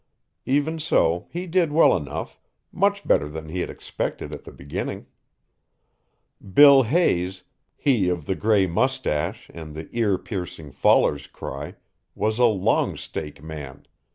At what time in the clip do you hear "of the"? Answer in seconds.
8.09-8.33